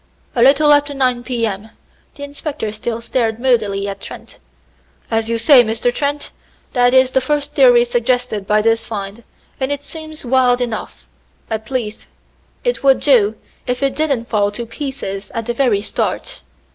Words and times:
"A 0.33 0.41
little 0.41 0.73
after 0.73 0.95
nine 0.95 1.21
P. 1.21 1.45
M." 1.45 1.69
The 2.15 2.23
inspector 2.23 2.71
still 2.71 3.01
stared 3.01 3.39
moodily 3.39 3.87
at 3.87 4.01
Trent. 4.01 4.39
"As 5.11 5.29
you 5.29 5.37
say, 5.37 5.63
Mr. 5.63 5.93
Trent, 5.93 6.31
that 6.73 6.95
is 6.95 7.11
the 7.11 7.21
first 7.21 7.53
theory 7.53 7.85
suggested 7.85 8.47
by 8.47 8.63
this 8.63 8.87
find, 8.87 9.23
and 9.59 9.71
it 9.71 9.83
seems 9.83 10.25
wild 10.25 10.59
enough 10.59 11.07
at 11.51 11.69
least 11.69 12.07
it 12.63 12.81
would 12.81 12.99
do, 12.99 13.35
if 13.67 13.83
it 13.83 13.95
didn't 13.95 14.25
fall 14.27 14.49
to 14.53 14.65
pieces 14.65 15.29
at 15.35 15.45
the 15.45 15.53
very 15.53 15.81
start. 15.83 16.41